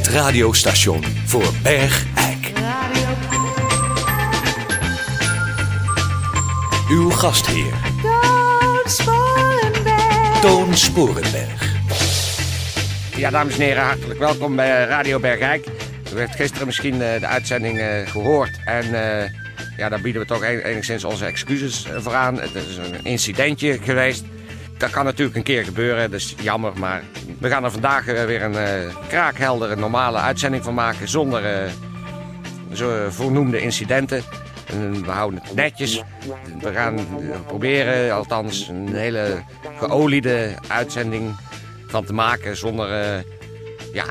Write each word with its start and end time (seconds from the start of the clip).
Het 0.00 0.08
radiostation 0.08 1.04
voor 1.26 1.52
Bergijk. 1.62 2.52
Uw 6.90 7.10
gastheer, 7.10 7.72
Toon 10.40 10.74
Sporenberg. 10.74 10.78
Sporenberg. 10.78 11.72
Ja, 13.16 13.30
dames 13.30 13.54
en 13.54 13.60
heren, 13.60 13.82
hartelijk 13.82 14.18
welkom 14.18 14.56
bij 14.56 14.84
Radio 14.84 15.18
Bergijk. 15.18 15.66
U 16.14 16.18
heeft 16.18 16.34
gisteren 16.34 16.66
misschien 16.66 17.02
eh, 17.02 17.20
de 17.20 17.26
uitzending 17.26 17.78
eh, 17.78 17.86
gehoord. 18.10 18.58
En 18.64 18.84
eh, 18.84 19.30
ja, 19.76 19.88
daar 19.88 20.00
bieden 20.00 20.22
we 20.22 20.28
toch 20.28 20.42
en- 20.42 20.64
enigszins 20.64 21.04
onze 21.04 21.24
excuses 21.24 21.84
eh, 21.84 21.92
voor 21.98 22.14
aan. 22.14 22.40
Het 22.40 22.54
is 22.54 22.76
een 22.76 23.04
incidentje 23.04 23.78
geweest. 23.82 24.24
Dat 24.80 24.90
kan 24.90 25.04
natuurlijk 25.04 25.36
een 25.36 25.42
keer 25.42 25.64
gebeuren, 25.64 26.12
is 26.12 26.34
jammer. 26.42 26.72
Maar 26.78 27.02
we 27.38 27.48
gaan 27.48 27.64
er 27.64 27.70
vandaag 27.70 28.06
eh, 28.06 28.24
weer 28.24 28.42
een 28.42 28.56
eh, 28.56 28.96
kraakheldere, 29.08 29.76
normale 29.76 30.18
uitzending 30.18 30.64
van 30.64 30.74
maken. 30.74 31.08
Zonder 31.08 31.44
eh, 31.44 31.70
zo 32.72 33.10
voornoemde 33.10 33.60
incidenten. 33.60 34.22
En 34.66 35.04
we 35.04 35.10
houden 35.10 35.40
het 35.42 35.54
netjes. 35.54 36.02
We 36.60 36.72
gaan 36.72 36.98
proberen, 37.46 38.14
althans, 38.14 38.68
een 38.68 38.94
hele 38.94 39.42
geoliede 39.78 40.54
uitzending 40.68 41.36
van 41.86 42.04
te 42.04 42.12
maken. 42.12 42.56
Zonder 42.56 43.24
ja, 43.92 44.04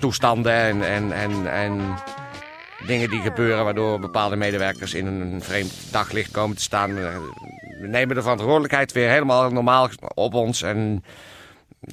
toestanden 0.00 0.52
en, 0.52 0.82
en, 0.82 1.12
en, 1.12 1.52
en 1.52 1.80
dingen 2.86 3.10
die 3.10 3.20
gebeuren 3.20 3.64
waardoor 3.64 4.00
bepaalde 4.00 4.36
medewerkers 4.36 4.94
in 4.94 5.06
een 5.06 5.42
vreemd 5.42 5.72
daglicht 5.90 6.30
komen 6.30 6.56
te 6.56 6.62
staan. 6.62 6.98
We 7.82 7.88
nemen 7.88 8.14
de 8.14 8.22
verantwoordelijkheid 8.22 8.92
weer 8.92 9.08
helemaal 9.08 9.50
normaal 9.50 9.88
op 10.14 10.34
ons. 10.34 10.62
En 10.62 11.04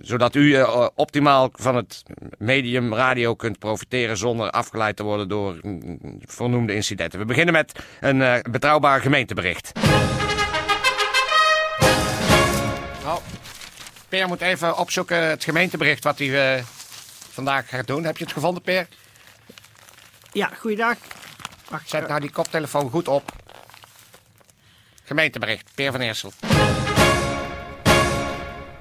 zodat 0.02 0.36
u 0.36 0.56
eh, 0.56 0.88
optimaal 0.96 1.50
van 1.54 1.76
het 1.76 2.04
medium 2.38 2.94
radio 2.94 3.36
kunt 3.36 3.60
profiteren 3.60 4.18
zonder 4.18 4.50
afgeleid 4.50 4.96
te 4.96 5.04
worden 5.04 5.28
door 5.30 5.58
mm, 5.62 6.00
vernoemde 6.26 6.74
incidenten. 6.74 7.20
We 7.20 7.26
beginnen 7.26 7.54
met 7.54 7.80
een 8.00 8.22
eh, 8.22 8.40
betrouwbaar 8.52 9.02
gemeentebericht. 9.02 9.72
Oh, 13.06 13.18
Peer 14.10 14.28
moet 14.28 14.42
even 14.42 14.78
opzoeken 14.78 15.30
het 15.30 15.44
gemeentebericht 15.44 16.04
wat 16.04 16.18
hij 16.20 16.56
eh, 16.58 16.64
vandaag 17.30 17.70
gaat 17.70 17.88
doen. 17.88 18.04
Heb 18.04 18.18
je 18.18 18.24
het 18.24 18.34
gevonden, 18.34 18.62
Peer? 18.62 18.88
Ja, 20.32 20.50
goeiedag. 20.60 20.96
Wacht, 21.70 21.90
Zet 21.90 22.08
nou 22.08 22.20
die 22.20 22.32
koptelefoon 22.32 22.90
goed 22.90 23.08
op. 23.08 23.39
Gemeentebericht, 25.10 25.72
Peer 25.76 25.92
van 25.92 26.02
Eersel. 26.02 26.32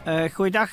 eh 0.05 0.25
goeiedag. 0.33 0.71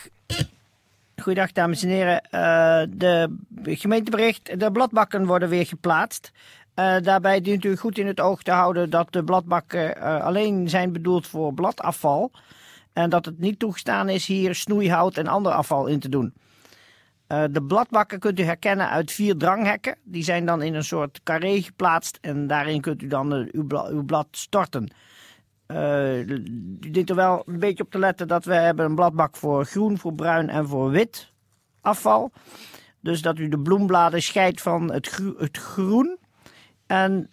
Goeiedag, 1.22 1.52
dames 1.52 1.84
en 1.84 1.90
heren. 1.90 2.22
Eh, 2.22 2.84
de 2.90 3.30
gemeentebericht, 3.64 4.60
de 4.60 4.72
bladbakken 4.72 5.26
worden 5.26 5.50
weer 5.50 5.66
geplaatst. 5.66 6.32
Eh, 6.74 6.96
daarbij 7.02 7.42
dient 7.42 7.66
u 7.66 7.78
goed 7.78 7.98
in 7.98 8.08
het 8.08 8.20
oog 8.20 8.44
te 8.44 8.52
houden 8.52 8.90
dat 8.90 9.14
de 9.14 9.24
bladbakken 9.24 10.02
alleen 10.22 10.70
zijn 10.70 10.92
bedoeld 10.92 11.28
voor 11.28 11.54
bladafval. 11.54 12.32
En 12.94 13.10
dat 13.10 13.26
het 13.26 13.40
niet 13.40 13.60
toegestaan 13.60 14.10
is 14.10 14.26
hier 14.26 14.56
snoeihout 14.56 15.18
en 15.18 15.28
ander 15.28 15.52
afval 15.52 15.86
in 15.86 16.00
te 16.00 16.10
doen. 16.10 16.34
De 17.28 17.64
bladbakken 17.68 18.20
kunt 18.20 18.40
u 18.40 18.44
herkennen 18.44 18.90
uit 18.90 19.12
vier 19.12 19.38
dranghekken. 19.38 19.96
Die 20.04 20.24
zijn 20.24 20.46
dan 20.46 20.62
in 20.62 20.74
een 20.74 20.84
soort 20.84 21.20
carré 21.24 21.62
geplaatst 21.62 22.18
en 22.22 22.48
daarin 22.48 22.82
kunt 22.82 23.02
u 23.02 23.08
dan 23.08 23.32
uw, 23.52 23.68
uw 23.90 24.04
blad 24.04 24.28
storten. 24.32 24.92
Eh, 25.66 26.28
u 26.28 26.92
dient 26.92 27.10
er 27.10 27.16
wel 27.16 27.44
een 27.46 27.60
beetje 27.60 27.84
op 27.84 27.92
te 27.92 28.00
letten 28.00 28.28
dat 28.28 28.46
we 28.46 28.54
hebben 28.54 28.86
een 28.86 28.96
bladbak 28.96 29.36
voor 29.36 29.66
groen, 29.66 29.98
voor 29.98 30.14
bruin 30.14 30.50
en 30.50 30.68
voor 30.68 30.90
wit 30.90 31.32
afval. 31.82 32.32
Dus 33.00 33.22
dat 33.22 33.38
u 33.38 33.50
de 33.50 33.60
bloembladen 33.60 34.22
scheidt 34.22 34.62
van 34.62 34.92
het, 34.92 35.20
het 35.38 35.58
groen. 35.58 36.18
En 36.86 37.30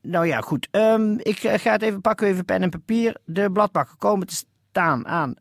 nou 0.00 0.26
ja, 0.26 0.40
goed. 0.40 0.68
Ehm, 0.70 1.14
ik 1.18 1.38
ga 1.38 1.72
het 1.72 1.82
even 1.82 2.00
pakken, 2.00 2.26
even 2.26 2.44
pen 2.44 2.62
en 2.62 2.70
papier. 2.70 3.16
De 3.24 3.50
bladbakken 3.50 3.96
komen 3.98 4.26
te 4.26 4.44
staan 4.70 5.06
aan 5.06 5.34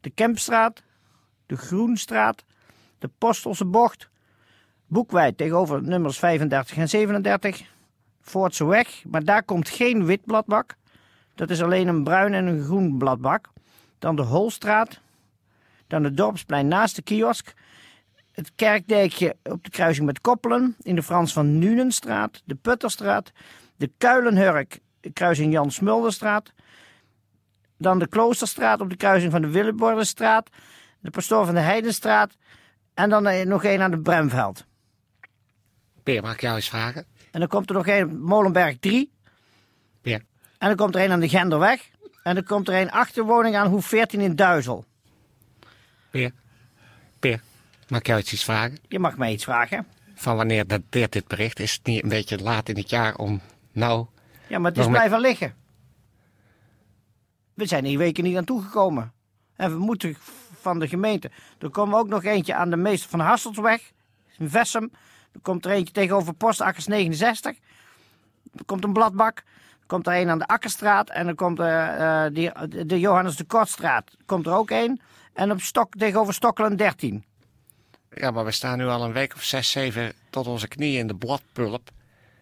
de 0.00 0.10
Kempstraat, 0.10 0.82
de 1.46 1.56
Groenstraat, 1.56 2.44
de 2.98 3.10
Postelse 3.18 3.64
Bocht, 3.64 4.08
Boekwijd 4.86 5.36
tegenover 5.36 5.82
nummers 5.82 6.18
35 6.18 6.76
en 6.76 6.88
37, 6.88 7.62
Voortse 8.20 8.64
Weg. 8.64 9.04
Maar 9.08 9.24
daar 9.24 9.42
komt 9.42 9.68
geen 9.68 10.04
wit 10.04 10.24
bladbak. 10.24 10.76
Dat 11.40 11.50
is 11.50 11.62
alleen 11.62 11.88
een 11.88 12.04
bruin 12.04 12.34
en 12.34 12.46
een 12.46 12.62
groen 12.62 12.98
bladbak. 12.98 13.48
Dan 13.98 14.16
de 14.16 14.22
Holstraat. 14.22 15.00
Dan 15.86 16.04
het 16.04 16.16
Dorpsplein 16.16 16.68
naast 16.68 16.96
de 16.96 17.02
kiosk. 17.02 17.54
Het 18.32 18.52
Kerkdijkje 18.54 19.36
op 19.42 19.64
de 19.64 19.70
kruising 19.70 20.06
met 20.06 20.20
Koppelen. 20.20 20.76
In 20.82 20.94
de 20.94 21.02
Frans 21.02 21.32
van 21.32 21.58
Nunenstraat. 21.58 22.42
De 22.44 22.54
Putterstraat. 22.54 23.32
De 23.76 23.90
Kuilenhurk, 23.98 24.80
de 25.00 25.12
kruising 25.12 25.52
Jan 25.52 25.70
Smulderstraat. 25.70 26.52
Dan 27.78 27.98
de 27.98 28.06
Kloosterstraat 28.06 28.80
op 28.80 28.90
de 28.90 28.96
kruising 28.96 29.32
van 29.32 29.40
de 29.40 29.50
Willebordenstraat. 29.50 30.50
De 30.98 31.10
Pastoor 31.10 31.44
van 31.44 31.54
de 31.54 31.60
Heidenstraat. 31.60 32.36
En 32.94 33.10
dan 33.10 33.26
eh, 33.26 33.46
nog 33.46 33.64
één 33.64 33.80
aan 33.80 33.90
de 33.90 34.00
Bremveld. 34.00 34.66
Peer, 36.02 36.22
mag 36.22 36.32
ik 36.32 36.40
jou 36.40 36.56
eens 36.56 36.68
vragen? 36.68 37.06
En 37.30 37.40
dan 37.40 37.48
komt 37.48 37.68
er 37.68 37.74
nog 37.74 37.86
één 37.86 38.20
Molenberg 38.20 38.78
3. 38.78 39.18
En 40.60 40.66
dan 40.68 40.76
komt 40.76 40.94
er 40.94 41.04
een 41.04 41.10
aan 41.12 41.20
de 41.20 41.28
Genderweg. 41.28 41.90
En 42.22 42.34
dan 42.34 42.44
komt 42.44 42.68
er 42.68 42.80
een 42.80 42.90
achterwoning 42.90 43.56
aan 43.56 43.66
Hoef 43.66 43.86
14 43.86 44.20
in 44.20 44.36
Duizel. 44.36 44.84
Peer. 46.10 46.32
Peer, 47.18 47.40
mag 47.88 47.98
ik 48.00 48.06
jou 48.06 48.20
iets 48.20 48.44
vragen? 48.44 48.78
Je 48.88 48.98
mag 48.98 49.16
mij 49.16 49.32
iets 49.32 49.44
vragen. 49.44 49.86
Van 50.14 50.36
wanneer 50.36 50.66
dateert 50.66 51.12
dit 51.12 51.26
bericht? 51.28 51.58
Is 51.60 51.72
het 51.72 51.86
niet 51.86 52.02
een 52.02 52.08
beetje 52.08 52.38
laat 52.38 52.68
in 52.68 52.76
het 52.76 52.90
jaar 52.90 53.14
om 53.16 53.40
nou... 53.72 54.06
Ja, 54.46 54.58
maar 54.58 54.70
het 54.70 54.78
is 54.80 54.86
met- 54.86 54.94
blijven 54.94 55.20
liggen. 55.20 55.54
We 57.54 57.66
zijn 57.66 57.84
hier 57.84 57.98
weken 57.98 58.24
niet 58.24 58.36
aan 58.36 58.44
toegekomen. 58.44 59.12
En 59.56 59.70
we 59.72 59.78
moeten 59.78 60.16
van 60.60 60.78
de 60.78 60.88
gemeente. 60.88 61.30
Er 61.58 61.70
komt 61.70 61.94
ook 61.94 62.08
nog 62.08 62.24
eentje 62.24 62.54
aan 62.54 62.70
de 62.70 62.76
meester 62.76 63.10
van 63.10 63.20
Hasselsweg. 63.20 63.92
In 64.38 64.50
Vessem. 64.50 64.92
Er 65.32 65.40
komt 65.42 65.64
er 65.64 65.70
eentje 65.70 65.92
tegenover 65.94 66.32
Postakkers 66.34 66.86
69. 66.86 67.56
Er 68.56 68.64
komt 68.64 68.84
een 68.84 68.92
bladbak. 68.92 69.42
Komt 69.90 70.06
er 70.06 70.20
een 70.20 70.28
aan 70.28 70.38
de 70.38 70.46
Akkerstraat. 70.46 71.10
En 71.10 71.26
er 71.26 71.34
komt 71.34 71.58
er, 71.58 71.88
eh, 71.88 72.34
die, 72.34 72.50
de 72.86 73.00
Johannes 73.00 73.36
de 73.36 73.44
Kortstraat. 73.44 74.16
Komt 74.26 74.46
er 74.46 74.52
ook 74.52 74.70
één. 74.70 75.00
En 75.32 75.50
op 75.50 75.60
stok, 75.60 75.94
tegenover 75.94 76.34
Stokkelen 76.34 76.76
13. 76.76 77.24
Ja, 78.10 78.30
maar 78.30 78.44
we 78.44 78.50
staan 78.50 78.78
nu 78.78 78.86
al 78.86 79.04
een 79.04 79.12
week 79.12 79.34
of 79.34 79.42
zes, 79.42 79.70
zeven 79.70 80.12
tot 80.30 80.46
onze 80.46 80.68
knieën 80.68 80.98
in 80.98 81.06
de 81.06 81.14
bladpulp. 81.14 81.90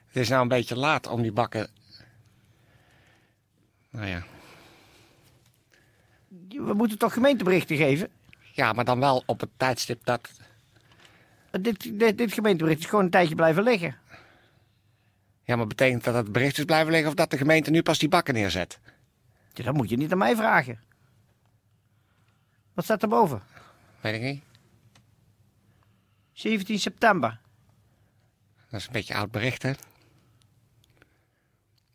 Het 0.06 0.16
is 0.16 0.28
nou 0.28 0.42
een 0.42 0.48
beetje 0.48 0.76
laat 0.76 1.06
om 1.06 1.22
die 1.22 1.32
bakken... 1.32 1.68
Nou 3.90 4.06
ja. 4.06 4.22
We 6.48 6.74
moeten 6.74 6.98
toch 6.98 7.12
gemeenteberichten 7.12 7.76
geven? 7.76 8.08
Ja, 8.52 8.72
maar 8.72 8.84
dan 8.84 9.00
wel 9.00 9.22
op 9.26 9.40
het 9.40 9.50
tijdstip 9.56 10.04
dat... 10.04 10.30
Dit, 11.50 11.98
dit, 11.98 12.18
dit 12.18 12.32
gemeentebericht 12.32 12.80
is 12.80 12.86
gewoon 12.86 13.04
een 13.04 13.10
tijdje 13.10 13.34
blijven 13.34 13.62
liggen. 13.62 13.96
Ja, 15.48 15.56
maar 15.56 15.66
betekent 15.66 16.04
dat 16.04 16.14
het 16.14 16.32
bericht 16.32 16.58
is 16.58 16.64
blijven 16.64 16.92
liggen 16.92 17.08
of 17.08 17.14
dat 17.14 17.30
de 17.30 17.36
gemeente 17.36 17.70
nu 17.70 17.82
pas 17.82 17.98
die 17.98 18.08
bakken 18.08 18.34
neerzet? 18.34 18.78
Ja, 19.52 19.64
dat 19.64 19.74
moet 19.74 19.88
je 19.88 19.96
niet 19.96 20.12
aan 20.12 20.18
mij 20.18 20.36
vragen. 20.36 20.80
Wat 22.74 22.84
staat 22.84 23.02
er 23.02 23.08
boven? 23.08 23.42
Weet 24.00 24.14
ik 24.14 24.20
niet. 24.20 24.42
17 26.32 26.78
september. 26.78 27.40
Dat 28.70 28.80
is 28.80 28.86
een 28.86 28.92
beetje 28.92 29.14
oud 29.14 29.30
bericht, 29.30 29.62
hè? 29.62 29.70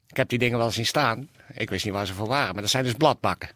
Ik 0.08 0.18
heb 0.18 0.30
die 0.30 0.40
dingen 0.40 0.58
wel 0.58 0.72
zien 0.72 0.86
staan. 0.86 1.30
Ik 1.48 1.70
wist 1.70 1.86
niet 1.86 1.94
waar 1.94 2.06
ze 2.06 2.14
voor 2.14 2.28
waren, 2.28 2.54
maar 2.54 2.62
dat 2.62 2.72
zijn 2.72 2.84
dus 2.84 2.94
bladbakken. 2.94 3.50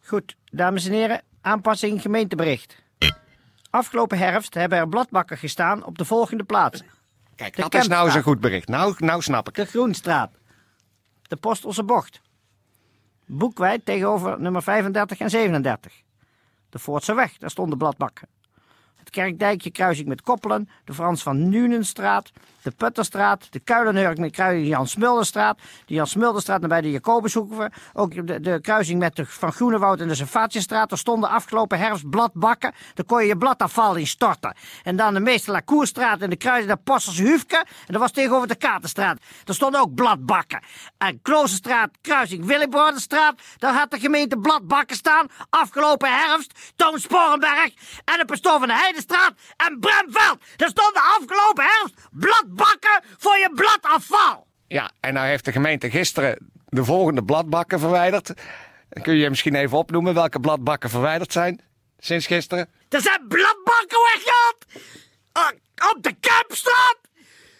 Goed, 0.00 0.36
dames 0.50 0.86
en 0.86 0.92
heren, 0.92 1.22
aanpassing 1.40 2.02
gemeentebericht. 2.02 2.76
Afgelopen 3.70 4.18
herfst 4.18 4.54
hebben 4.54 4.78
er 4.78 4.88
bladbakken 4.88 5.38
gestaan 5.38 5.84
op 5.84 5.98
de 5.98 6.04
volgende 6.04 6.44
plaatsen. 6.44 7.00
Kijk, 7.42 7.56
De 7.56 7.62
dat 7.62 7.74
is 7.74 7.88
nou 7.88 8.10
een 8.10 8.22
goed 8.22 8.40
bericht. 8.40 8.68
Nou, 8.68 8.94
nou 8.98 9.22
snap 9.22 9.48
ik. 9.48 9.54
De 9.54 9.64
Groenstraat. 9.64 10.30
De 11.22 11.36
Postelse 11.36 11.84
Bocht. 11.84 12.20
Boekwijd 13.26 13.84
tegenover 13.84 14.40
nummer 14.40 14.62
35 14.62 15.18
en 15.18 15.30
37. 15.30 16.02
De 16.68 16.78
Voortse 16.78 17.14
Weg, 17.14 17.38
daar 17.38 17.50
stonden 17.50 17.78
bladbakken. 17.78 18.28
het 18.96 19.10
Kerkdijkje 19.10 19.70
kruising 19.70 20.08
met 20.08 20.22
Koppelen, 20.22 20.68
de 20.84 20.94
Frans 20.94 21.22
van 21.22 21.48
Nunenstraat, 21.48 22.32
de 22.62 22.70
Putterstraat, 22.70 23.52
de 23.52 23.60
Kuilenhurk 23.60 24.18
met 24.18 24.30
kruising 24.30 24.68
Jan 24.68 24.86
Smulderstraat, 24.86 25.58
de 25.86 25.94
Jan 25.94 26.06
Smulderstraat 26.06 26.60
nabij 26.60 26.80
de 26.80 26.90
Jacobushoeven, 26.90 27.72
ook 27.92 28.26
de, 28.26 28.40
de 28.40 28.60
kruising 28.60 28.98
met 28.98 29.16
de 29.16 29.26
Van 29.26 29.52
Groenewoud 29.52 30.00
en 30.00 30.08
de 30.08 30.14
Servatiestraat. 30.14 30.92
Er 30.92 30.98
stonden 30.98 31.30
afgelopen 31.30 31.78
herfst 31.78 32.10
bladbakken, 32.10 32.72
daar 32.94 33.06
kon 33.06 33.20
je 33.20 33.26
je 33.26 33.36
bladafval 33.36 33.96
in 33.96 34.06
storten. 34.06 34.56
En 34.82 34.96
dan 34.96 35.14
de 35.14 35.20
Meester 35.20 35.52
Lacourstraat 35.52 36.20
en 36.20 36.30
de 36.30 36.36
kruising 36.36 36.72
de 36.72 36.78
Posters 36.84 37.18
Hufke, 37.18 37.56
en 37.56 37.92
dat 37.92 38.00
was 38.00 38.12
tegenover 38.12 38.48
de 38.48 38.54
Katerstraat. 38.54 39.18
Daar 39.44 39.54
stonden 39.54 39.80
ook 39.80 39.94
bladbakken. 39.94 40.62
En 40.98 41.22
Kloosterstraat, 41.22 41.90
kruising 42.00 42.44
Willebrodenstraat, 42.44 43.40
daar 43.58 43.74
had 43.74 43.90
de 43.90 43.98
gemeente 43.98 44.38
bladbakken 44.38 44.96
staan, 44.96 45.26
afgelopen 45.50 46.10
herfst, 46.10 46.72
Toon 46.76 46.98
Sporenberg 46.98 47.72
en 48.04 48.18
de 48.18 48.24
pastoor 48.24 48.58
van 48.58 48.68
de 48.68 48.74
Heidestraat 48.74 49.32
en 49.56 49.78
Bremveld. 49.80 50.38
Daar 50.56 50.68
stonden 50.68 51.02
afgelopen 51.02 51.64
herfst 51.64 51.94
bladbakken 52.10 52.51
voor 53.18 53.36
je 53.36 53.50
bladafval. 53.54 54.46
Ja, 54.66 54.90
en 55.00 55.14
nou 55.14 55.26
heeft 55.26 55.44
de 55.44 55.52
gemeente 55.52 55.90
gisteren 55.90 56.50
de 56.68 56.84
volgende 56.84 57.24
bladbakken 57.24 57.80
verwijderd. 57.80 58.32
Kun 59.02 59.14
je 59.14 59.28
misschien 59.28 59.54
even 59.54 59.78
opnoemen 59.78 60.14
welke 60.14 60.40
bladbakken 60.40 60.90
verwijderd 60.90 61.32
zijn 61.32 61.60
sinds 61.98 62.26
gisteren. 62.26 62.68
Er 62.88 63.00
zijn 63.00 63.26
bladbakken 63.28 63.98
weggehaald. 64.12 64.64
Uh, 65.38 65.90
op 65.90 66.02
de 66.02 66.14
Kempstraat, 66.20 66.98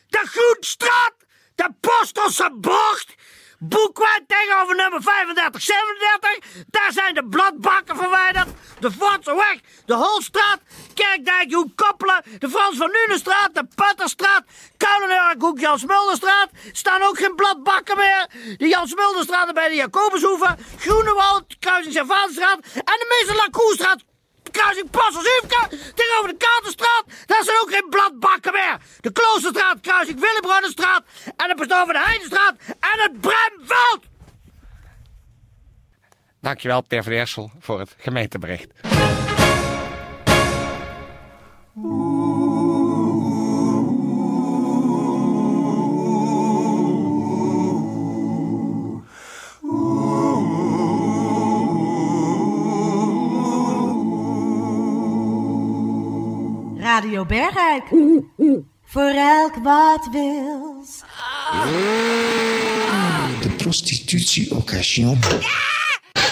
de 0.08 0.22
Groenstraat, 0.24 1.14
de 1.54 1.68
Postelse 1.80 2.50
Bocht, 2.60 3.14
Boekweit 3.64 4.22
tegenover 4.26 4.76
nummer 4.76 5.00
3537. 5.00 6.64
Daar 6.70 6.92
zijn 6.92 7.14
de 7.14 7.24
bladbakken 7.24 7.96
verwijderd. 7.96 8.48
De 8.80 8.90
Fortseweg, 8.90 9.60
de 9.86 9.94
Holstraat, 9.94 10.60
Kerkdijk, 10.94 11.56
Koppelen, 11.74 12.22
de 12.38 12.48
Frans 12.50 12.76
van 12.76 12.90
Nunenstraat, 12.90 13.54
de 13.54 13.66
Putterstraat, 13.74 14.44
Hoek 15.38 15.58
Jan 15.58 15.78
Smulderstraat. 15.78 16.50
Staan 16.72 17.02
ook 17.02 17.18
geen 17.18 17.34
bladbakken 17.34 17.96
meer. 17.96 18.26
De 18.56 18.68
Jan 18.68 18.88
Smulderstraat 18.88 19.54
bij 19.54 19.68
de 19.68 19.74
Jacobushoeven, 19.74 20.58
Groenewald, 20.78 21.58
Kruising 21.58 21.94
Servaanstraat 21.94 22.58
en 22.74 22.98
de 23.00 23.06
Meester 23.08 23.36
kruising 24.50 24.90
Passelsiefke 24.90 25.68
tegenover 25.94 26.28
de 26.28 26.36
Katerstraat. 26.36 27.04
Daar 27.26 27.44
zijn 27.44 27.58
ook 27.62 27.70
geen 27.70 27.88
bladbakken 27.90 28.52
meer. 28.52 28.76
De 29.00 29.12
Kloosterstraat, 29.12 29.80
kruising 29.80 30.20
Willebrodenstraat 30.20 31.04
en 31.36 31.48
de 31.48 31.54
pastoor 31.54 31.84
van 31.84 31.94
de 31.94 32.04
Heidestraat 32.04 32.54
en 32.66 32.98
het 33.02 33.20
Bremveld. 33.20 34.04
Dankjewel, 36.40 36.80
Per 36.80 37.02
van 37.02 37.12
Eersel, 37.12 37.50
voor 37.60 37.78
het 37.78 37.94
gemeentebericht. 37.98 38.91
Bergijk. 57.26 57.84
Voor 58.84 59.12
elk 59.16 59.54
wat 59.54 60.08
wils. 60.12 61.02
De 63.42 63.50
prostitutie-occasion 63.56 65.18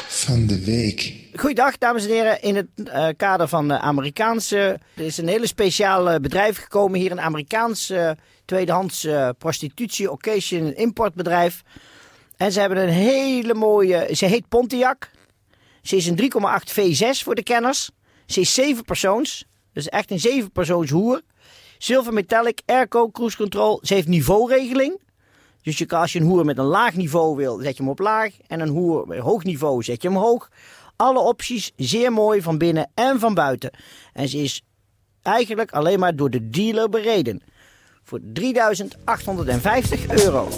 van 0.08 0.46
de 0.46 0.64
week. 0.64 1.14
Goeiedag, 1.34 1.78
dames 1.78 2.04
en 2.04 2.10
heren. 2.10 2.42
In 2.42 2.56
het 2.56 2.69
eh, 2.84 3.08
kader 3.16 3.48
van 3.48 3.69
de 3.69 3.78
Amerikaanse. 3.78 4.78
Er 4.94 5.04
is 5.04 5.16
een 5.16 5.28
hele 5.28 5.46
speciaal 5.46 6.20
bedrijf 6.20 6.58
gekomen 6.58 7.00
hier. 7.00 7.10
Een 7.10 7.20
Amerikaans 7.20 7.90
eh, 7.90 8.10
tweedehands 8.44 9.04
eh, 9.04 9.28
prostitutie, 9.38 10.10
occasion, 10.10 10.66
en 10.66 10.76
importbedrijf. 10.76 11.62
En 12.37 12.52
ze 12.52 12.60
hebben 12.60 12.78
een 12.78 12.88
hele 12.88 13.54
mooie. 13.54 14.08
Ze 14.12 14.26
heet 14.26 14.48
Pontiac. 14.48 15.10
Ze 15.82 15.96
is 15.96 16.06
een 16.06 16.20
3,8 16.20 16.72
V6 16.72 17.22
voor 17.25 17.34
de 17.34 17.42
kenners. 17.42 17.90
Ze 18.26 18.40
is 18.40 18.54
7 18.54 18.84
persoons. 18.84 19.44
Dus 19.72 19.88
echt 19.88 20.11
een 20.11 20.20
7 20.20 20.50
persoons 20.50 20.90
hoer. 20.90 21.20
Silver 21.78 22.12
Metallic, 22.12 22.61
airco, 22.67 23.11
cruise 23.11 23.37
control. 23.37 23.78
Ze 23.82 23.94
heeft 23.94 24.08
niveauregeling. 24.08 25.00
Dus 25.62 25.78
je 25.78 25.87
kan, 25.87 26.00
als 26.00 26.12
je 26.12 26.20
een 26.20 26.26
hoer 26.26 26.44
met 26.44 26.58
een 26.58 26.64
laag 26.64 26.94
niveau 26.94 27.37
wil, 27.37 27.58
zet 27.58 27.76
je 27.76 27.82
hem 27.82 27.90
op 27.90 27.99
laag. 27.99 28.32
En 28.46 28.61
een 28.61 28.69
hoer 28.69 29.06
met 29.06 29.19
hoog 29.19 29.44
niveau, 29.44 29.82
zet 29.82 30.02
je 30.02 30.08
hem 30.08 30.17
hoog. 30.17 30.49
Alle 30.96 31.20
opties 31.20 31.72
zeer 31.76 32.12
mooi 32.12 32.43
van 32.43 32.58
binnen 32.58 32.90
en 32.94 33.19
van 33.20 33.34
buiten. 33.34 33.70
En 34.12 34.28
ze 34.28 34.38
is 34.38 34.62
eigenlijk 35.22 35.70
alleen 35.70 35.99
maar 35.99 36.16
door 36.16 36.31
de 36.31 36.50
dealer 36.50 36.88
bereden. 36.88 37.43
Voor 38.02 38.20
3850 38.32 40.08
euro. 40.25 40.49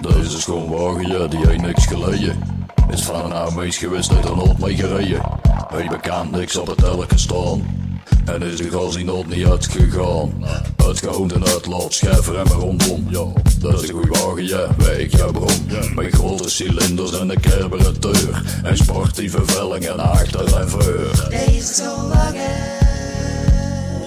Deze 0.00 0.40
schoonwagen, 0.40 1.06
ja, 1.06 1.26
die 1.26 1.46
heeft 1.46 1.62
niks 1.62 1.86
geleden. 1.86 2.59
Is 2.92 3.02
van 3.02 3.24
een 3.24 3.32
oude 3.32 3.72
geweest 3.72 4.14
uit 4.14 4.24
een 4.24 4.38
oud 4.38 4.58
mee 4.58 4.76
gereden. 4.76 5.20
Hij 5.68 5.86
bekend 5.86 6.30
niks 6.30 6.56
op 6.56 6.66
het 6.66 6.82
elke 6.82 7.18
staan. 7.18 7.80
En 8.24 8.42
is 8.42 8.56
de 8.56 8.70
gas 8.70 8.94
die 8.94 9.04
nooit 9.04 9.28
niet 9.28 9.46
uitgegaan. 9.46 10.44
Uitgehoond 10.76 11.32
en 11.32 11.46
uitlaat, 11.46 11.92
schijver 11.92 12.38
en 12.38 12.46
maar 12.48 12.56
rondom. 12.56 13.06
Ja, 13.10 13.24
dat 13.60 13.82
is 13.82 13.88
een 13.88 13.94
goeie 13.94 14.08
wagen, 14.08 14.46
ja, 14.46 14.66
wijk, 14.78 15.16
ja, 15.16 15.26
bron. 15.26 15.68
Met 15.94 16.14
grote 16.14 16.50
cilinders 16.50 17.18
en 17.18 17.30
een 17.30 17.40
carburateur. 17.40 18.60
En 18.62 18.76
sportieve 18.76 19.44
vellingen 19.44 19.98
achter 19.98 20.56
en 20.56 20.68
voor. 20.68 21.10
Deze 21.30 21.74
schoonwagen. 21.74 22.40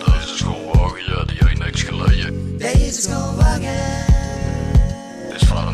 Deze 0.05 0.37
schoonwagen, 0.37 1.03
ja, 1.05 1.23
die 1.25 1.37
heeft 1.39 1.63
niks 1.63 1.83
geleden. 1.83 2.57
Deze 2.57 3.01
schoonwagen. 3.01 4.12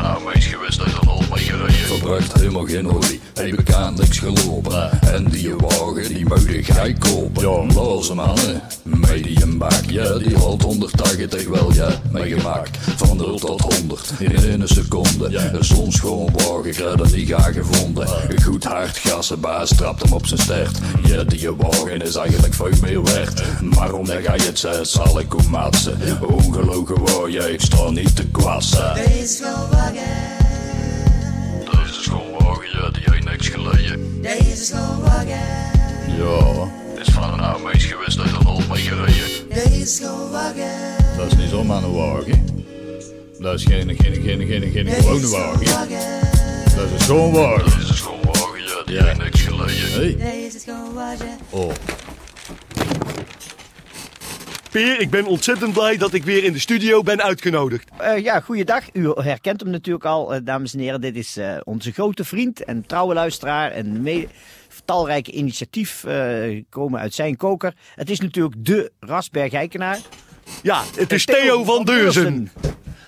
Is 0.00 0.06
van 0.06 0.08
een 0.08 0.16
oude 0.16 0.24
meis 0.24 0.46
geweest 0.46 0.80
uit 0.82 0.92
een 1.02 1.08
oud 1.08 1.28
mee 1.28 1.38
gereden. 1.38 3.29
Olie, 3.40 3.54
hij 3.54 3.64
bekend 3.64 3.98
niks 3.98 4.18
gelopen. 4.18 5.00
En 5.00 5.24
die 5.24 5.54
wagen, 5.56 6.14
die 6.14 6.26
mogen 6.26 6.64
gij 6.64 6.92
kopen. 6.92 7.42
Ja, 7.42 7.74
loze 7.74 8.14
mannen, 8.14 8.62
medium 8.82 9.58
bak, 9.58 9.84
ja, 9.86 10.18
die 10.18 10.36
had 10.36 10.62
180 10.62 11.48
wel, 11.48 11.72
ja, 11.72 11.88
meegemaakt. 12.10 12.76
Van 12.96 13.16
0 13.16 13.38
tot 13.38 13.60
100 13.60 14.12
in 14.18 14.36
één 14.36 14.68
seconde. 14.68 15.36
Een 15.36 15.64
soms 15.64 16.00
gewoon 16.00 16.30
wagen, 16.32 16.70
krijg 16.70 16.94
dat 16.94 17.12
niet 17.12 17.28
gaan 17.28 17.52
gevonden. 17.52 18.08
Een 18.28 18.42
goed 18.42 18.64
hard 18.64 18.98
gassenbaas 18.98 19.68
trapt 19.76 20.02
hem 20.02 20.12
op 20.12 20.26
zijn 20.26 20.40
stert. 20.40 20.78
Ja, 21.02 21.24
die 21.24 21.50
wagen 21.50 22.02
is 22.02 22.14
eigenlijk 22.14 22.54
veel 22.54 22.72
meer 22.80 23.02
waard. 23.02 23.42
Maar 23.60 23.92
omdat 23.92 24.22
jij 24.22 24.40
het 24.42 24.58
zegt, 24.58 24.88
zal 24.88 25.20
ik 25.20 25.32
hem 25.36 25.50
matsen. 25.50 25.98
Ongelogen 26.20 27.02
waar 27.04 27.30
jij, 27.30 27.50
ik 27.50 27.60
sta 27.60 27.90
niet 27.90 28.16
te 28.16 28.26
kwassen. 28.26 28.94
Deze 28.94 29.44
ja, 33.40 33.56
die 33.56 33.64
heeft 33.64 33.70
niks 33.70 33.74
geleden. 33.80 34.22
Deze 34.22 34.64
schoonwagen. 34.64 35.38
Ja, 36.16 36.68
is 37.00 37.08
van 37.08 37.32
een 37.32 37.40
oude 37.40 37.62
meis 37.62 37.84
geweest 37.84 38.18
uit 38.18 38.30
een 38.30 38.46
oud 38.46 38.68
mee 38.68 38.82
gereden. 38.82 39.48
Deze 39.48 39.86
schoonwagen. 39.86 40.96
Dat 41.16 41.26
is 41.26 41.38
niet 41.38 41.48
zomaar 41.50 41.82
een 41.82 41.92
wagen. 41.92 42.64
Dat 43.38 43.54
is 43.54 43.64
geen, 43.64 43.96
geen, 43.96 44.14
geen, 44.22 44.46
geen, 44.46 44.70
geen 44.70 44.86
gewone 44.86 45.28
wagen. 45.28 45.64
Dat 46.76 46.84
is 46.84 46.92
een 46.92 47.00
schoonwagen. 47.00 47.70
Dat 47.70 47.80
is 47.82 47.88
een 47.88 47.94
schoonwagen, 47.94 48.62
ja, 48.66 48.82
die 48.84 49.02
heeft 49.02 49.18
niks 49.18 49.40
geleden. 49.40 49.92
Hey. 49.92 50.16
Deze 50.16 50.58
schoonwagen. 50.58 51.38
Oh. 51.50 51.72
Peer, 54.70 55.00
ik 55.00 55.10
ben 55.10 55.26
ontzettend 55.26 55.72
blij 55.72 55.96
dat 55.96 56.12
ik 56.12 56.24
weer 56.24 56.44
in 56.44 56.52
de 56.52 56.58
studio 56.58 57.02
ben 57.02 57.22
uitgenodigd. 57.22 57.90
Eh, 57.96 58.18
ja, 58.18 58.40
goeiedag. 58.40 58.84
U 58.92 59.12
herkent 59.14 59.60
hem 59.60 59.70
natuurlijk 59.70 60.04
al, 60.04 60.34
eh, 60.34 60.40
dames 60.44 60.74
en 60.74 60.80
heren. 60.80 61.00
Dit 61.00 61.16
is 61.16 61.36
eh, 61.36 61.56
onze 61.64 61.92
grote 61.92 62.24
vriend 62.24 62.64
en 62.64 62.86
trouwe 62.86 63.14
luisteraar. 63.14 63.70
En 63.70 64.02
mee, 64.02 64.28
talrijke 64.84 65.32
initiatief 65.32 66.04
komen 66.68 67.00
uit 67.00 67.14
zijn 67.14 67.36
koker. 67.36 67.74
Het 67.94 68.10
is 68.10 68.20
natuurlijk 68.20 68.54
de 68.58 68.92
Rasberg-Eikenaar. 69.00 69.98
Ja, 70.62 70.82
het 70.96 71.12
is 71.12 71.24
Theo 71.24 71.64
van 71.64 71.84
Deurzen. 71.84 72.50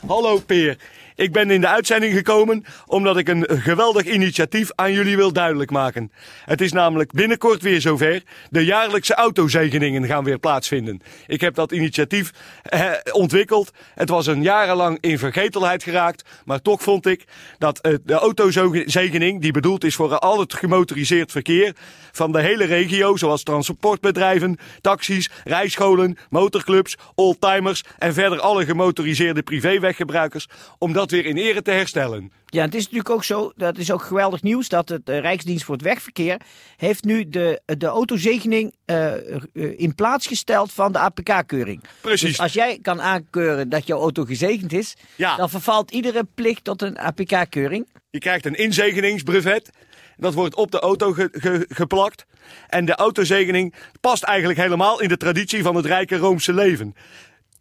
Hallo 0.06 0.38
Peer. 0.38 0.78
Ik 1.14 1.32
ben 1.32 1.50
in 1.50 1.60
de 1.60 1.68
uitzending 1.68 2.14
gekomen 2.14 2.64
omdat 2.86 3.16
ik 3.16 3.28
een 3.28 3.46
geweldig 3.48 4.04
initiatief 4.04 4.70
aan 4.74 4.92
jullie 4.92 5.16
wil 5.16 5.32
duidelijk 5.32 5.70
maken. 5.70 6.12
Het 6.44 6.60
is 6.60 6.72
namelijk 6.72 7.12
binnenkort 7.12 7.62
weer 7.62 7.80
zover. 7.80 8.22
De 8.50 8.64
jaarlijkse 8.64 9.14
autozegeningen 9.14 10.06
gaan 10.06 10.24
weer 10.24 10.38
plaatsvinden. 10.38 11.02
Ik 11.26 11.40
heb 11.40 11.54
dat 11.54 11.72
initiatief 11.72 12.30
eh, 12.62 12.90
ontwikkeld. 13.12 13.70
Het 13.94 14.08
was 14.08 14.26
een 14.26 14.42
jarenlang 14.42 14.98
in 15.00 15.18
vergetelheid 15.18 15.82
geraakt. 15.82 16.24
Maar 16.44 16.62
toch 16.62 16.82
vond 16.82 17.06
ik 17.06 17.24
dat 17.58 17.78
eh, 17.78 17.94
de 18.04 18.14
autozegening, 18.14 19.40
die 19.40 19.52
bedoeld 19.52 19.84
is 19.84 19.94
voor 19.94 20.18
al 20.18 20.40
het 20.40 20.54
gemotoriseerd 20.54 21.30
verkeer 21.30 21.74
van 22.12 22.32
de 22.32 22.40
hele 22.40 22.64
regio, 22.64 23.16
zoals 23.16 23.42
transportbedrijven, 23.42 24.58
taxis, 24.80 25.30
rijscholen, 25.44 26.18
motorclubs, 26.30 26.96
oldtimers 27.14 27.82
en 27.98 28.14
verder 28.14 28.40
alle 28.40 28.64
gemotoriseerde 28.64 29.42
privéweggebruikers, 29.42 30.48
om 30.78 30.92
dat 31.02 31.10
weer 31.10 31.26
in 31.26 31.36
ere 31.36 31.62
te 31.62 31.70
herstellen. 31.70 32.32
Ja, 32.46 32.62
het 32.64 32.74
is 32.74 32.82
natuurlijk 32.82 33.10
ook 33.10 33.24
zo, 33.24 33.52
dat 33.56 33.78
is 33.78 33.90
ook 33.90 34.02
geweldig 34.02 34.42
nieuws, 34.42 34.68
dat 34.68 34.88
het 34.88 35.08
eh, 35.08 35.20
Rijksdienst 35.20 35.64
voor 35.64 35.74
het 35.74 35.84
Wegverkeer 35.84 36.40
heeft 36.76 37.04
nu 37.04 37.28
de, 37.28 37.60
de 37.64 37.86
autozegening 37.86 38.74
eh, 38.84 39.14
eh, 39.14 39.42
in 39.76 39.94
plaats 39.94 40.26
gesteld 40.26 40.72
van 40.72 40.92
de 40.92 40.98
APK-keuring. 40.98 41.82
Precies. 42.00 42.28
Dus 42.28 42.40
als 42.40 42.52
jij 42.52 42.78
kan 42.82 43.00
aankeuren 43.02 43.68
dat 43.68 43.86
jouw 43.86 43.98
auto 44.00 44.24
gezegend 44.24 44.72
is, 44.72 44.94
Ja. 45.16 45.36
dan 45.36 45.50
vervalt 45.50 45.90
iedere 45.90 46.24
plicht 46.34 46.64
tot 46.64 46.82
een 46.82 46.98
APK-keuring. 46.98 47.88
Je 48.10 48.18
krijgt 48.18 48.46
een 48.46 48.54
inzegeningsbrevet. 48.54 49.70
Dat 50.16 50.34
wordt 50.34 50.54
op 50.54 50.70
de 50.70 50.78
auto 50.80 51.12
ge- 51.12 51.28
ge- 51.32 51.66
geplakt. 51.68 52.24
En 52.68 52.84
de 52.84 52.94
autozegening 52.94 53.74
past 54.00 54.22
eigenlijk 54.22 54.58
helemaal 54.58 55.00
in 55.00 55.08
de 55.08 55.16
traditie 55.16 55.62
van 55.62 55.74
het 55.76 55.86
rijke 55.86 56.16
Roomse 56.16 56.52
leven. 56.54 56.94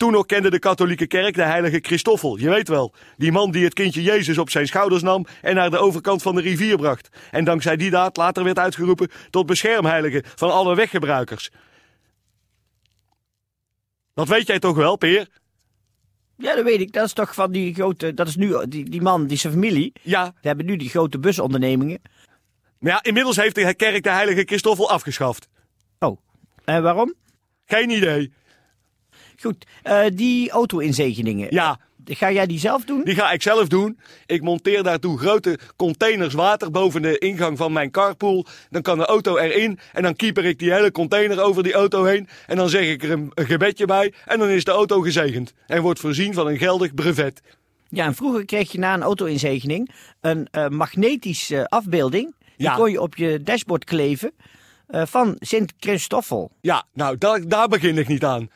Toen 0.02 0.12
nog 0.12 0.26
kende 0.26 0.50
de 0.50 0.60
katholieke 0.60 1.08
kerk 1.08 1.36
de 1.36 1.44
heilige 1.44 1.80
Christoffel. 1.82 2.38
Je 2.38 2.50
weet 2.50 2.68
wel, 2.68 2.94
die 3.18 3.32
man 3.32 3.52
die 3.52 3.64
het 3.64 3.74
kindje 3.74 4.02
Jezus 4.02 4.38
op 4.38 4.50
zijn 4.50 4.68
schouders 4.68 5.02
nam 5.02 5.26
en 5.42 5.56
naar 5.56 5.70
de 5.70 5.78
overkant 5.78 6.22
van 6.22 6.36
de 6.36 6.42
rivier 6.42 6.78
bracht. 6.78 7.10
En 7.32 7.44
dankzij 7.44 7.76
die 7.76 7.90
daad 7.90 8.18
later 8.18 8.44
werd 8.44 8.60
uitgeroepen 8.60 9.10
tot 9.30 9.46
beschermheilige 9.46 10.24
van 10.36 10.52
alle 10.52 10.76
weggebruikers. 10.76 11.50
Dat 14.14 14.28
weet 14.28 14.48
jij 14.48 14.60
toch 14.60 14.76
wel, 14.76 14.96
Peer? 14.96 15.28
Ja, 16.38 16.56
dat 16.56 16.64
weet 16.64 16.80
ik. 16.82 16.92
Dat 16.94 17.06
is 17.06 17.14
toch 17.14 17.34
van 17.34 17.52
die 17.52 17.74
grote, 17.74 18.14
dat 18.14 18.28
is 18.28 18.36
nu 18.36 18.66
die, 18.68 18.90
die 18.90 19.02
man, 19.02 19.28
die 19.28 19.38
zijn 19.38 19.54
familie. 19.54 19.94
Ja, 20.02 20.24
Die 20.24 20.34
hebben 20.42 20.66
nu 20.66 20.76
die 20.76 20.90
grote 20.90 21.20
busondernemingen. 21.20 22.02
maar 22.80 22.92
ja, 22.92 23.04
inmiddels 23.04 23.36
heeft 23.36 23.56
de 23.56 23.74
kerk 23.74 24.04
de 24.04 24.12
heilige 24.12 24.44
Christoffel 24.44 24.90
afgeschaft. 24.90 25.48
Oh, 26.00 26.18
en 26.66 26.84
waarom? 26.84 27.14
Geen 27.66 27.90
idee. 27.90 28.34
Goed, 29.42 29.66
eh, 29.84 30.00
die 30.14 30.50
auto-inzegeningen. 30.52 31.48
Ja, 31.50 31.80
Ga 32.06 32.32
jij 32.32 32.46
die 32.46 32.60
zelf 32.60 32.84
doen? 32.84 33.04
Die 33.04 33.16
ga 33.16 33.32
ik 33.32 33.42
zelf 33.42 33.68
doen. 33.68 34.00
Ik 34.26 34.42
monteer 34.42 34.84
daartoe 34.84 35.18
grote 35.20 35.60
containers 35.76 36.34
water 36.34 36.72
boven 36.72 37.02
de 37.02 37.18
ingang 37.18 37.58
van 37.58 37.72
mijn 37.74 37.92
carpool. 37.92 38.46
Dan 38.70 38.82
kan 38.82 38.98
de 38.98 39.06
auto 39.06 39.38
erin 39.38 39.80
en 39.94 40.04
dan 40.04 40.16
keeper 40.16 40.46
ik 40.46 40.60
die 40.60 40.72
hele 40.74 40.92
container 40.92 41.42
over 41.42 41.64
die 41.64 41.74
auto 41.74 42.04
heen. 42.04 42.28
En 42.48 42.56
dan 42.56 42.70
zeg 42.70 42.86
ik 42.90 43.04
er 43.04 43.12
een, 43.12 43.32
een 43.34 43.46
gebedje 43.46 43.86
bij 43.86 44.14
en 44.26 44.40
dan 44.40 44.50
is 44.50 44.64
de 44.64 44.72
auto 44.72 45.02
gezegend. 45.02 45.54
En 45.68 45.82
wordt 45.82 46.00
voorzien 46.00 46.34
van 46.34 46.48
een 46.48 46.58
geldig 46.58 46.94
brevet. 46.94 47.42
Ja, 47.90 48.06
en 48.06 48.16
vroeger 48.16 48.46
kreeg 48.46 48.72
je 48.72 48.78
na 48.80 48.94
een 48.94 49.02
auto-inzegening 49.04 49.90
een 50.22 50.48
eh, 50.52 50.68
magnetische 50.68 51.68
afbeelding. 51.70 52.36
Die 52.58 52.68
Ja. 52.68 52.76
kon 52.76 52.92
je 52.92 53.02
op 53.02 53.16
je 53.16 53.42
dashboard 53.44 53.84
kleven 53.84 54.32
eh, 54.88 55.06
van 55.06 55.36
Sint 55.40 55.74
Christoffel. 55.80 56.52
Ja, 56.62 56.84
nou 56.94 57.18
daar, 57.18 57.48
daar 57.48 57.68
begin 57.68 57.98
ik 57.98 58.08
niet 58.08 58.24
aan. 58.26 58.50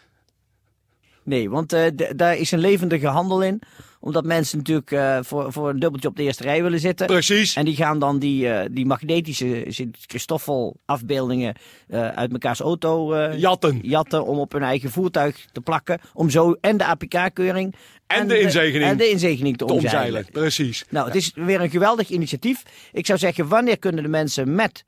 Nee, 1.26 1.50
want 1.50 1.74
eh, 1.74 1.82
daar 2.16 2.38
is 2.38 2.52
een 2.52 2.60
levendige 2.60 3.08
handel 3.08 3.42
in. 3.44 3.62
Omdat 4.00 4.26
mensen 4.26 4.58
natuurlijk 4.58 4.92
eh, 4.92 5.18
voor, 5.22 5.52
voor 5.52 5.70
een 5.70 5.80
dubbeltje 5.80 6.10
op 6.10 6.16
de 6.16 6.24
eerste 6.24 6.44
rij 6.44 6.64
willen 6.64 6.80
zitten. 6.80 7.08
Precies. 7.08 7.56
En 7.56 7.66
die 7.66 7.76
gaan 7.76 8.00
dan 8.00 8.20
die, 8.20 8.50
eh, 8.50 8.70
die 8.72 8.86
magnetische 8.86 9.66
Sint 9.68 9.98
Christoffel 10.08 10.76
afbeeldingen 10.86 11.56
eh, 11.88 12.08
uit 12.10 12.32
mekaars 12.32 12.60
auto 12.60 13.16
Jatten. 13.36 13.80
jatten 13.82 14.26
om 14.26 14.40
op 14.40 14.52
hun 14.52 14.64
eigen 14.64 14.90
voertuig 14.92 15.46
te 15.52 15.62
plakken. 15.62 16.00
Om 16.14 16.30
zo 16.30 16.56
en 16.62 16.78
de 16.78 16.86
APK-keuring 16.86 17.76
En 18.08 18.28
de 18.28 18.40
inzegening. 18.40 18.90
en 18.92 18.98
de 18.98 19.10
inzegening 19.10 19.58
te 19.58 19.66
Te 19.66 19.74
omzeilen. 19.74 20.06
omzeilen. 20.06 20.32
Precies. 20.32 20.86
Nou, 20.90 21.06
het 21.08 21.16
is 21.16 21.32
weer 21.36 21.62
een 21.62 21.70
geweldig 21.70 22.10
initiatief. 22.10 22.64
Ik 22.94 23.06
zou 23.06 23.20
zeggen, 23.20 23.48
wanneer 23.48 23.80
kunnen 23.80 24.04
de 24.04 24.10
mensen 24.10 24.56
met 24.56 24.84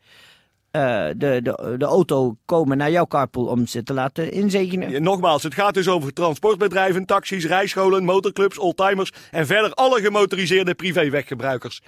eh, 0.72 1.08
de, 1.16 1.40
de, 1.44 1.76
de 1.78 1.86
auto 1.86 2.38
komen 2.46 2.78
naar 2.78 2.92
jouw 2.92 3.06
carpool 3.08 3.46
om 3.46 3.68
ze 3.68 3.84
te 3.84 3.94
laten 3.94 4.32
inzegenen? 4.32 4.90
Ja, 4.90 5.00
nogmaals, 5.00 5.44
het 5.44 5.54
gaat 5.54 5.74
dus 5.74 5.88
over 5.88 6.14
transportbedrijven, 6.14 7.06
taxis, 7.06 7.46
rijscholen, 7.46 8.04
motorclubs, 8.04 8.58
oldtimers 8.58 9.12
en 9.32 9.46
verder 9.46 9.72
alle 9.74 10.02
gemotoriseerde 10.02 10.76
privéweggebruikers. 10.76 11.82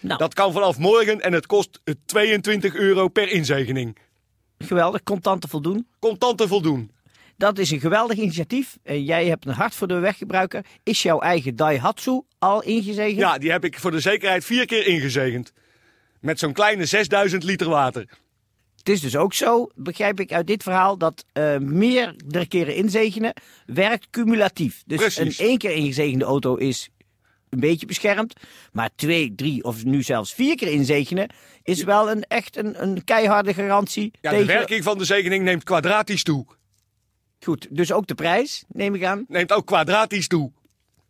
Nou, 0.00 0.18
Dat 0.18 0.34
kan 0.34 0.52
vanaf 0.52 0.78
morgen 0.78 1.20
en 1.20 1.32
het 1.32 1.46
kost 1.46 1.80
eh, 1.84 1.94
22 2.06 2.74
euro 2.74 3.08
per 3.08 3.28
inzegening. 3.30 3.96
geweldig, 4.58 5.02
contant 5.02 5.40
te 5.40 5.48
voldoen. 5.48 5.86
Contant 5.98 6.38
te 6.38 6.48
voldoen. 6.48 6.90
Dat 7.36 7.58
is 7.58 7.70
een 7.70 7.80
geweldig 7.80 8.16
initiatief. 8.18 8.78
En 8.82 9.04
jij 9.04 9.26
hebt 9.26 9.46
een 9.46 9.52
hart 9.54 9.74
voor 9.74 9.86
de 9.88 9.98
weggebruiker. 9.98 10.64
Is 10.82 11.02
jouw 11.02 11.20
eigen 11.20 11.56
Daihatsu 11.56 12.20
al 12.38 12.62
ingezegend? 12.62 13.18
Ja, 13.18 13.38
die 13.38 13.50
heb 13.50 13.64
ik 13.64 13.78
voor 13.78 13.90
de 13.90 14.00
zekerheid 14.00 14.44
vier 14.44 14.66
keer 14.66 14.86
ingezegend. 14.86 15.52
Met 16.22 16.38
zo'n 16.38 16.52
kleine 16.52 16.84
6000 16.84 17.42
liter 17.42 17.68
water. 17.68 18.08
Het 18.76 18.88
is 18.88 19.00
dus 19.00 19.16
ook 19.16 19.34
zo, 19.34 19.68
begrijp 19.74 20.20
ik 20.20 20.32
uit 20.32 20.46
dit 20.46 20.62
verhaal, 20.62 20.98
dat 20.98 21.24
eh 21.32 21.58
meerdere 21.58 22.46
keren 22.46 22.74
inzegenen 22.74 23.32
werkt 23.66 24.10
cumulatief. 24.10 24.82
Dus 24.86 24.98
Precies. 24.98 25.38
een 25.38 25.46
één 25.46 25.58
keer 25.58 25.70
ingezegende 25.70 26.24
auto 26.24 26.54
is 26.56 26.88
een 27.48 27.60
beetje 27.60 27.86
beschermd. 27.86 28.34
Maar 28.72 28.90
twee, 28.94 29.34
drie 29.34 29.64
of 29.64 29.84
nu 29.84 30.02
zelfs 30.02 30.34
vier 30.34 30.56
keer 30.56 30.68
inzegenen 30.68 31.28
is 31.62 31.84
wel 31.84 32.10
een, 32.10 32.22
echt 32.22 32.56
een, 32.56 32.82
een 32.82 33.04
keiharde 33.04 33.54
garantie. 33.54 34.10
Ja, 34.20 34.30
tegen... 34.30 34.46
de 34.46 34.52
werking 34.52 34.84
van 34.84 34.98
de 34.98 35.04
zegening 35.04 35.44
neemt 35.44 35.64
kwadratisch 35.64 36.22
toe. 36.22 36.46
Goed, 37.40 37.66
dus 37.70 37.92
ook 37.92 38.06
de 38.06 38.14
prijs, 38.14 38.64
neem 38.68 38.94
ik 38.94 39.04
aan. 39.04 39.24
Neemt 39.28 39.52
ook 39.52 39.66
kwadratisch 39.66 40.28
toe. 40.28 40.52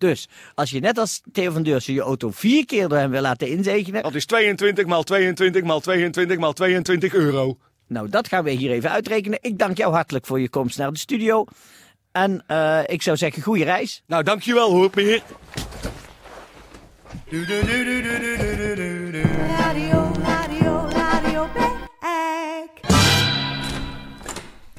Dus 0.02 0.28
als 0.54 0.70
je 0.70 0.80
net 0.80 0.98
als 0.98 1.20
Theo 1.32 1.52
van 1.52 1.62
Deursen 1.62 1.94
je 1.94 2.00
auto 2.00 2.30
vier 2.30 2.66
keer 2.66 2.88
door 2.88 2.98
hem 2.98 3.10
wil 3.10 3.20
laten 3.20 3.48
inzegenen. 3.48 4.02
Dat 4.02 4.14
is 4.14 4.26
22 4.26 4.86
maal 4.86 5.02
22 5.02 5.62
maal 5.62 5.80
22 5.80 6.38
maal 6.38 6.52
22 6.52 7.14
euro. 7.14 7.58
Nou, 7.86 8.08
dat 8.08 8.28
gaan 8.28 8.44
we 8.44 8.50
hier 8.50 8.70
even 8.70 8.90
uitrekenen. 8.90 9.38
Ik 9.42 9.58
dank 9.58 9.76
jou 9.76 9.92
hartelijk 9.92 10.26
voor 10.26 10.40
je 10.40 10.48
komst 10.48 10.78
naar 10.78 10.92
de 10.92 10.98
studio. 10.98 11.44
En 12.12 12.44
eh, 12.46 12.80
ik 12.86 13.02
zou 13.02 13.16
zeggen, 13.16 13.42
goede 13.42 13.64
reis. 13.64 14.02
Nou, 14.06 14.22
dankjewel 14.22 14.70
hoor, 14.70 14.90
Peer. 14.90 15.22
Radio, 19.48 20.01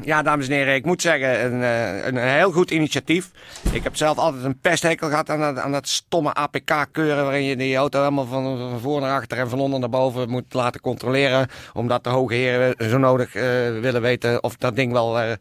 Ja, 0.05 0.21
dames 0.21 0.47
en 0.47 0.53
heren, 0.53 0.75
ik 0.75 0.85
moet 0.85 1.01
zeggen, 1.01 1.45
een, 1.45 1.63
eh, 1.63 2.05
een, 2.05 2.15
een 2.15 2.27
heel 2.27 2.51
goed 2.51 2.71
initiatief. 2.71 3.31
Ik 3.71 3.83
heb 3.83 3.95
zelf 3.95 4.17
altijd 4.17 4.43
een 4.43 4.59
pesthekel 4.59 5.09
gehad 5.09 5.29
aan 5.29 5.39
dat, 5.39 5.57
aan 5.57 5.71
dat 5.71 5.87
stomme 5.87 6.33
APK-keuren... 6.33 7.23
waarin 7.23 7.43
je 7.43 7.55
die 7.55 7.75
auto 7.75 7.99
helemaal 7.99 8.25
van, 8.25 8.57
van 8.57 8.79
voor 8.79 9.01
naar 9.01 9.17
achter 9.19 9.37
en 9.37 9.49
van 9.49 9.59
onder 9.59 9.79
naar 9.79 9.89
boven 9.89 10.29
moet 10.29 10.53
laten 10.53 10.81
controleren. 10.81 11.47
Omdat 11.73 12.03
de 12.03 12.09
hoge 12.09 12.33
heren 12.33 12.89
zo 12.89 12.97
nodig 12.97 13.35
eh, 13.35 13.43
willen 13.79 14.01
weten 14.01 14.43
of 14.43 14.55
dat 14.55 14.75
ding 14.75 14.91
wel 14.91 15.19
eh, 15.19 15.31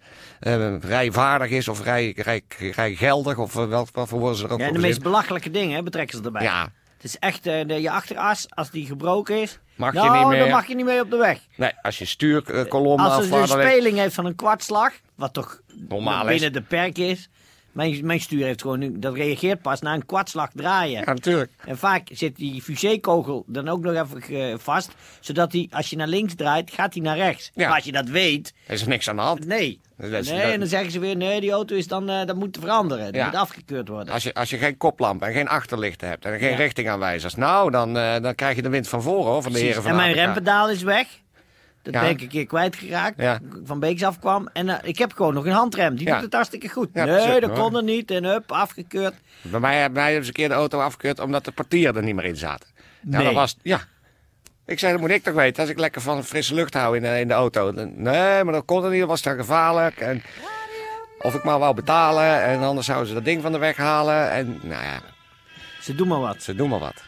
eh, 0.40 0.80
rijvaardig 0.80 1.50
is... 1.50 1.68
of 1.68 1.82
rij, 1.82 2.12
rij, 2.16 2.42
rijgeldig, 2.58 3.38
of 3.38 3.54
uh, 3.54 3.68
welk 3.68 3.88
wat 3.92 4.08
voor 4.08 4.18
woorden 4.18 4.38
ze 4.38 4.44
er 4.44 4.52
ook 4.52 4.60
Ja, 4.60 4.72
de 4.72 4.78
meest 4.78 5.02
belachelijke 5.02 5.50
dingen 5.50 5.76
hè, 5.76 5.82
betrekken 5.82 6.18
ze 6.18 6.24
erbij. 6.24 6.42
Ja, 6.42 6.68
Het 7.02 7.10
is 7.10 7.18
echt 7.18 7.46
eh, 7.46 7.66
de, 7.66 7.80
je 7.80 7.90
achteras, 7.90 8.46
als 8.50 8.70
die 8.70 8.86
gebroken 8.86 9.40
is. 9.40 9.58
Mag 9.76 9.92
je 9.92 9.98
nou, 9.98 10.18
niet 10.18 10.26
meer- 10.28 10.38
dan 10.38 10.48
mag 10.50 10.66
je 10.66 10.74
niet 10.74 10.84
mee 10.84 11.00
op 11.00 11.10
de 11.10 11.16
weg. 11.16 11.38
nee, 11.56 11.70
als 11.82 11.98
je 11.98 12.04
stuurkolom 12.04 13.00
Als 13.00 13.24
het 13.24 13.32
een 13.32 13.48
speling 13.48 13.96
heeft 13.98 14.14
van 14.14 14.26
een 14.26 14.34
kwartslag, 14.34 14.92
wat 15.14 15.32
toch 15.32 15.60
Normaal 15.88 16.22
is. 16.22 16.28
binnen 16.28 16.52
de 16.52 16.62
perk 16.68 16.98
is. 16.98 17.28
Mijn, 17.72 18.06
mijn 18.06 18.20
stuur 18.20 18.44
heeft 18.44 18.60
gewoon, 18.60 18.78
nu- 18.78 18.98
dat 18.98 19.14
reageert 19.14 19.62
pas 19.62 19.80
na 19.80 19.94
een 19.94 20.06
kwartslag 20.06 20.50
draaien. 20.54 21.00
Ja, 21.00 21.12
natuurlijk. 21.12 21.52
En 21.66 21.78
vaak 21.78 22.08
zit 22.12 22.36
die 22.36 22.62
fusékogel 22.62 23.44
dan 23.46 23.68
ook 23.68 23.80
nog 23.82 23.94
even 23.94 24.22
eh, 24.50 24.54
vast. 24.58 24.90
Zodat 25.20 25.52
hij, 25.52 25.68
als 25.70 25.90
je 25.90 25.96
naar 25.96 26.06
links 26.06 26.34
draait, 26.34 26.70
gaat 26.70 26.94
hij 26.94 27.02
naar 27.02 27.16
rechts. 27.16 27.50
Ja. 27.54 27.66
Maar 27.66 27.76
als 27.76 27.84
je 27.84 27.92
dat 27.92 28.08
weet, 28.08 28.52
Er 28.66 28.72
is 28.74 28.86
niks 28.86 29.08
aan 29.08 29.16
de 29.16 29.22
hand. 29.22 29.46
nee. 29.46 29.80
Nee, 29.96 30.10
dat- 30.10 30.26
en 30.26 30.58
dan 30.58 30.68
zeggen 30.68 30.90
ze 30.90 30.98
weer, 30.98 31.16
nee, 31.16 31.40
die 31.40 31.50
auto 31.50 31.74
is 31.76 31.86
dan, 31.86 32.08
eh, 32.10 32.26
dat 32.26 32.36
moet 32.36 32.56
veranderen. 32.60 33.04
Dat 33.04 33.14
Ja. 33.14 33.24
moet 33.24 33.34
afgekeurd 33.34 33.88
worden. 33.88 34.14
Als 34.14 34.22
je, 34.22 34.34
als 34.34 34.50
je 34.50 34.58
geen 34.58 34.76
koplamp 34.76 35.22
en 35.22 35.32
geen 35.32 35.48
achterlichten 35.48 36.08
hebt 36.08 36.24
en 36.24 36.38
geen 36.38 36.50
Ja. 36.50 36.56
richtingaanwijzers, 36.56 37.34
nou, 37.34 37.70
dan, 37.70 37.96
eh, 37.98 38.20
dan 38.20 38.34
krijg 38.34 38.56
je 38.56 38.62
de 38.62 38.68
wind 38.68 38.88
van 38.88 39.02
voren 39.02 39.32
hoor, 39.32 39.42
van 39.42 39.52
de 39.52 39.58
heren 39.58 39.82
van 39.82 39.90
en 39.90 39.96
mijn 39.96 40.12
rempedaal 40.14 40.70
is 40.70 40.82
weg. 40.82 41.06
Dat 41.82 41.94
Ja. 41.94 42.00
ben 42.00 42.10
ik 42.10 42.20
een 42.20 42.28
keer 42.28 42.46
kwijtgeraakt. 42.46 43.14
Ja. 43.20 43.38
Van 43.64 43.80
Beeks 43.80 44.02
afkwam. 44.04 44.48
En 44.52 44.68
eh, 44.68 44.88
ik 44.88 44.98
heb 44.98 45.12
gewoon 45.12 45.34
nog 45.34 45.44
een 45.46 45.52
handrem. 45.52 45.96
Die 45.96 46.06
Ja. 46.06 46.14
doet 46.14 46.22
het 46.24 46.32
hartstikke 46.34 46.68
goed. 46.68 46.94
Nee, 46.94 47.04
precies, 47.06 47.40
dat 47.40 47.52
kon 47.52 47.76
er 47.76 47.82
niet. 47.82 48.10
En 48.10 48.24
hup, 48.24 48.52
afgekeurd. 48.52 49.14
Bij 49.42 49.60
mij, 49.60 49.78
bij 49.80 49.90
mij 49.90 50.04
hebben 50.04 50.22
ze 50.22 50.28
een 50.28 50.34
keer 50.34 50.48
de 50.48 50.54
auto 50.54 50.80
afgekeurd 50.80 51.20
omdat 51.20 51.44
de 51.44 51.52
partieren 51.52 51.96
er 51.96 52.02
niet 52.02 52.14
meer 52.14 52.24
in 52.24 52.36
zaten. 52.36 52.68
Nou, 53.00 53.16
Nee. 53.16 53.24
dat 53.24 53.34
was, 53.34 53.56
ja. 53.62 53.80
Ik 54.66 54.78
zei, 54.78 54.92
dat 54.92 55.00
moet 55.00 55.10
ik 55.10 55.22
toch 55.22 55.34
weten, 55.34 55.62
als 55.62 55.70
ik 55.70 55.78
lekker 55.78 56.00
van 56.02 56.24
frisse 56.24 56.54
lucht 56.54 56.74
hou 56.74 56.96
in 56.96 57.02
de, 57.02 57.20
in 57.20 57.28
de 57.28 57.34
auto. 57.34 57.70
Nee, 57.72 58.44
maar 58.44 58.52
dat 58.52 58.64
kon 58.64 58.84
er 58.84 58.90
niet, 58.90 59.00
dat 59.00 59.08
was 59.08 59.22
dan 59.22 59.36
gevaarlijk. 59.36 59.96
En 60.00 60.22
of 61.18 61.34
ik 61.34 61.44
maar 61.44 61.58
wou 61.58 61.74
betalen 61.74 62.42
en 62.42 62.60
anders 62.60 62.86
zouden 62.86 63.08
ze 63.08 63.14
dat 63.14 63.24
ding 63.24 63.42
van 63.42 63.52
de 63.52 63.58
weg 63.58 63.76
halen. 63.76 64.30
En 64.30 64.46
nou 64.62 64.82
ja, 64.84 65.00
Ze 65.80 65.94
doen 65.94 66.08
maar 66.08 66.20
wat. 66.20 66.42
ze 66.42 66.54
doen 66.54 66.68
maar 66.68 66.78
wat. 66.78 67.02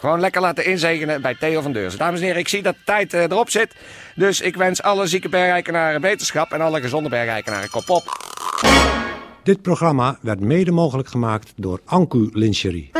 Gewoon 0.00 0.20
lekker 0.20 0.40
laten 0.40 0.64
inzegenen 0.64 1.22
bij 1.22 1.34
Theo 1.34 1.60
van 1.60 1.72
Deurzen. 1.72 1.98
Dames 1.98 2.20
en 2.20 2.26
heren, 2.26 2.40
ik 2.40 2.48
zie 2.48 2.62
dat 2.62 2.74
de 2.74 2.80
tijd 2.84 3.14
eh, 3.14 3.22
erop 3.22 3.50
zit. 3.50 3.74
Dus 4.14 4.40
ik 4.40 4.56
wens 4.56 4.82
alle 4.82 5.06
zieke 5.06 5.28
bergeikenaren 5.28 6.00
beterschap 6.00 6.52
en 6.52 6.60
alle 6.60 6.80
gezonde 6.80 7.08
bergeikenaren 7.08 7.70
kop 7.70 7.90
op. 7.90 8.02
Dit 9.42 9.62
programma 9.62 10.18
werd 10.20 10.40
mede 10.40 10.70
mogelijk 10.70 11.08
gemaakt 11.08 11.52
door 11.56 11.80
Anku 11.84 12.30
Lingerie. 12.32 12.90